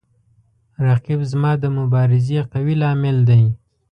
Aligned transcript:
رقیب 0.87 1.19
زما 1.31 1.51
د 1.59 1.65
مبارزې 1.77 2.39
قوي 2.51 2.75
لامل 2.81 3.17
دی 3.29 3.43